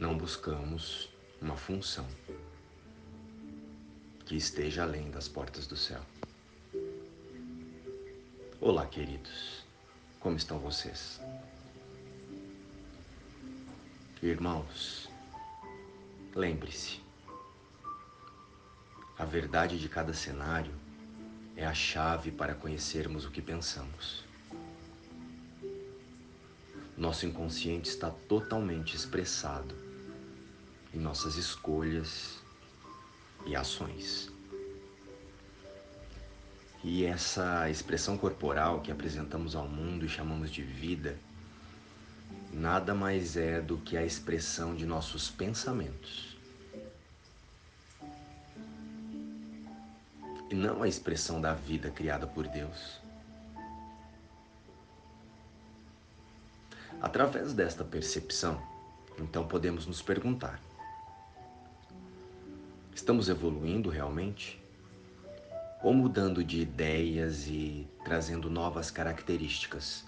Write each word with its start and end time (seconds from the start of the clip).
não 0.00 0.16
buscamos 0.16 1.10
uma 1.42 1.58
função 1.58 2.08
que 4.24 4.34
esteja 4.34 4.82
além 4.82 5.10
das 5.10 5.28
portas 5.28 5.66
do 5.66 5.76
céu. 5.76 6.00
Olá, 8.62 8.86
queridos, 8.86 9.62
como 10.18 10.38
estão 10.38 10.58
vocês? 10.58 11.20
Irmãos, 14.22 15.10
lembre-se, 16.34 17.02
a 19.18 19.26
verdade 19.26 19.78
de 19.78 19.86
cada 19.86 20.14
cenário 20.14 20.72
é 21.54 21.66
a 21.66 21.74
chave 21.74 22.30
para 22.32 22.54
conhecermos 22.54 23.26
o 23.26 23.30
que 23.30 23.42
pensamos. 23.42 24.24
Nosso 26.96 27.26
inconsciente 27.26 27.90
está 27.90 28.10
totalmente 28.10 28.96
expressado 28.96 29.89
em 30.94 30.98
nossas 30.98 31.36
escolhas 31.36 32.38
e 33.46 33.54
ações. 33.54 34.30
E 36.82 37.04
essa 37.04 37.68
expressão 37.68 38.16
corporal 38.16 38.80
que 38.80 38.90
apresentamos 38.90 39.54
ao 39.54 39.68
mundo 39.68 40.06
e 40.06 40.08
chamamos 40.08 40.50
de 40.50 40.62
vida, 40.62 41.18
nada 42.52 42.94
mais 42.94 43.36
é 43.36 43.60
do 43.60 43.76
que 43.76 43.96
a 43.96 44.04
expressão 44.04 44.74
de 44.74 44.86
nossos 44.86 45.30
pensamentos. 45.30 46.36
E 50.48 50.54
não 50.54 50.82
a 50.82 50.88
expressão 50.88 51.40
da 51.40 51.54
vida 51.54 51.90
criada 51.90 52.26
por 52.26 52.48
Deus. 52.48 52.98
Através 57.00 57.52
desta 57.52 57.84
percepção, 57.84 58.60
então 59.18 59.46
podemos 59.46 59.86
nos 59.86 60.02
perguntar: 60.02 60.60
estamos 63.00 63.30
evoluindo 63.30 63.88
realmente? 63.88 64.62
Ou 65.82 65.94
mudando 65.94 66.44
de 66.44 66.60
ideias 66.60 67.46
e 67.46 67.88
trazendo 68.04 68.50
novas 68.50 68.90
características 68.90 70.04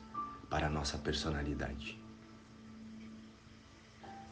para 0.51 0.67
a 0.67 0.71
nossa 0.71 0.99
personalidade? 0.99 1.99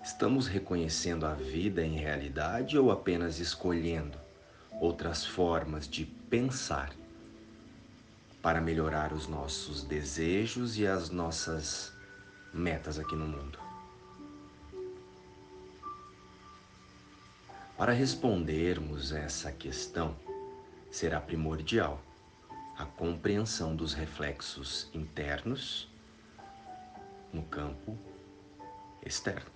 Estamos 0.04 0.46
reconhecendo 0.46 1.24
a 1.24 1.32
vida 1.32 1.82
em 1.82 1.96
realidade 1.96 2.78
ou 2.78 2.90
apenas 2.90 3.38
escolhendo 3.38 4.18
outras 4.78 5.24
formas 5.24 5.88
de 5.88 6.04
pensar 6.04 6.92
para 8.42 8.60
melhorar 8.60 9.14
os 9.14 9.26
nossos 9.26 9.82
desejos 9.84 10.78
e 10.78 10.86
as 10.86 11.08
nossas 11.08 11.94
metas 12.52 12.98
aqui 12.98 13.16
no 13.16 13.26
mundo. 13.26 13.69
Para 17.80 17.94
respondermos 17.94 19.10
essa 19.10 19.50
questão, 19.50 20.14
será 20.90 21.18
primordial 21.18 21.98
a 22.76 22.84
compreensão 22.84 23.74
dos 23.74 23.94
reflexos 23.94 24.90
internos 24.92 25.88
no 27.32 27.42
campo 27.42 27.96
externo. 29.02 29.50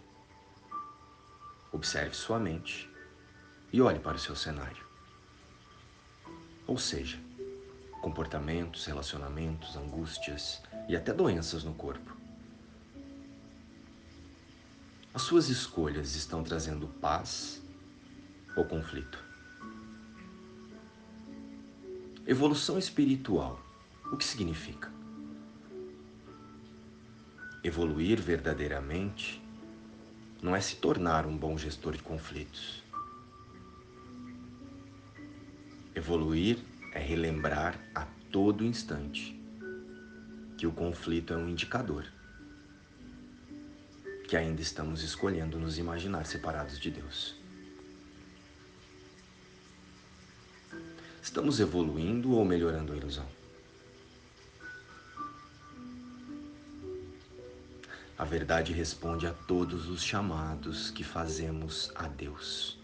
Observe 1.70 2.14
sua 2.14 2.38
mente 2.38 2.88
e 3.70 3.82
olhe 3.82 3.98
para 3.98 4.16
o 4.16 4.18
seu 4.18 4.34
cenário. 4.34 4.86
Ou 6.66 6.78
seja, 6.78 7.20
comportamentos, 8.00 8.86
relacionamentos, 8.86 9.76
angústias 9.76 10.62
e 10.88 10.96
até 10.96 11.12
doenças 11.12 11.62
no 11.62 11.74
corpo. 11.74 12.16
As 15.12 15.20
suas 15.20 15.50
escolhas 15.50 16.14
estão 16.14 16.42
trazendo 16.42 16.88
paz 16.88 17.62
ou 18.56 18.64
conflito? 18.64 19.22
Evolução 22.26 22.78
espiritual, 22.78 23.60
o 24.10 24.16
que 24.16 24.24
significa? 24.24 24.90
Evoluir 27.62 28.20
verdadeiramente 28.20 29.42
não 30.42 30.54
é 30.54 30.60
se 30.60 30.76
tornar 30.76 31.26
um 31.26 31.36
bom 31.36 31.56
gestor 31.56 31.96
de 31.96 32.02
conflitos. 32.02 32.82
Evoluir 35.94 36.58
é 36.92 36.98
relembrar 36.98 37.78
a 37.94 38.06
todo 38.30 38.64
instante 38.64 39.38
que 40.56 40.66
o 40.66 40.72
conflito 40.72 41.32
é 41.32 41.36
um 41.36 41.48
indicador 41.48 42.04
que 44.26 44.36
ainda 44.36 44.62
estamos 44.62 45.02
escolhendo 45.02 45.58
nos 45.58 45.78
imaginar 45.78 46.26
separados 46.26 46.78
de 46.78 46.90
Deus. 46.90 47.43
Estamos 51.24 51.58
evoluindo 51.58 52.32
ou 52.32 52.44
melhorando 52.44 52.92
a 52.92 52.96
ilusão? 52.96 53.26
A 58.18 58.24
verdade 58.26 58.74
responde 58.74 59.26
a 59.26 59.32
todos 59.32 59.88
os 59.88 60.04
chamados 60.04 60.90
que 60.90 61.02
fazemos 61.02 61.90
a 61.94 62.06
Deus. 62.06 62.78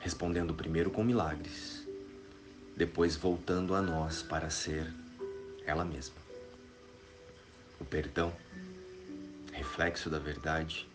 Respondendo 0.00 0.52
primeiro 0.54 0.90
com 0.90 1.04
milagres, 1.04 1.86
depois 2.76 3.14
voltando 3.14 3.76
a 3.76 3.80
nós 3.80 4.20
para 4.20 4.50
ser 4.50 4.92
ela 5.64 5.84
mesma. 5.84 6.16
O 7.80 7.84
perdão 7.84 8.34
reflexo 9.52 10.10
da 10.10 10.18
verdade, 10.18 10.88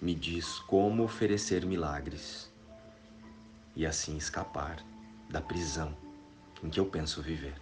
me 0.00 0.14
diz 0.14 0.60
como 0.60 1.02
oferecer 1.02 1.66
milagres 1.66 2.54
e 3.76 3.84
assim 3.84 4.16
escapar 4.16 4.82
da 5.28 5.40
prisão 5.40 5.94
em 6.62 6.70
que 6.70 6.80
eu 6.80 6.86
penso 6.86 7.20
viver. 7.20 7.54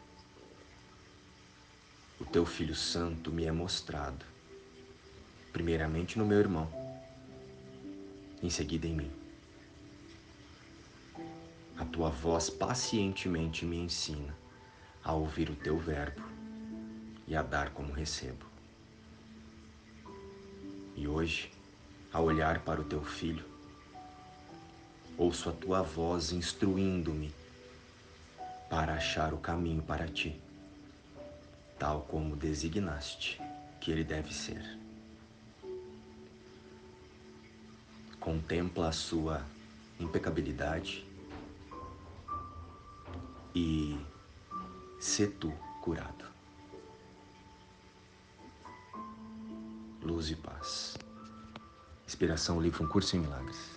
O 2.20 2.24
teu 2.24 2.46
Filho 2.46 2.74
Santo 2.74 3.32
me 3.32 3.44
é 3.44 3.50
mostrado, 3.50 4.24
primeiramente 5.52 6.16
no 6.16 6.24
meu 6.24 6.38
irmão, 6.38 6.70
em 8.40 8.48
seguida 8.48 8.86
em 8.86 8.94
mim. 8.94 9.10
A 11.76 11.84
tua 11.84 12.08
voz 12.08 12.48
pacientemente 12.48 13.66
me 13.66 13.76
ensina 13.76 14.34
a 15.02 15.12
ouvir 15.12 15.50
o 15.50 15.56
teu 15.56 15.76
verbo 15.76 16.22
e 17.26 17.34
a 17.34 17.42
dar 17.42 17.70
como 17.70 17.92
recebo. 17.92 18.46
E 20.94 21.08
hoje, 21.08 21.50
ao 22.12 22.24
olhar 22.24 22.60
para 22.60 22.80
o 22.80 22.84
teu 22.84 23.02
filho, 23.02 23.53
ouço 25.16 25.48
a 25.48 25.52
tua 25.52 25.82
voz 25.82 26.32
instruindo-me 26.32 27.34
para 28.68 28.94
achar 28.94 29.32
o 29.32 29.38
caminho 29.38 29.82
para 29.82 30.08
ti, 30.08 30.40
tal 31.78 32.02
como 32.02 32.36
designaste 32.36 33.40
que 33.80 33.90
ele 33.90 34.04
deve 34.04 34.32
ser. 34.32 34.78
Contempla 38.18 38.88
a 38.88 38.92
sua 38.92 39.44
impecabilidade 40.00 41.06
e 43.54 43.98
se 44.98 45.26
tu 45.26 45.52
curado. 45.82 46.34
luz 50.04 50.30
e 50.30 50.36
paz. 50.36 50.96
Inspiração, 52.06 52.60
livro 52.60 52.84
Um 52.84 52.88
Curso 52.88 53.16
em 53.16 53.20
Milagres. 53.20 53.73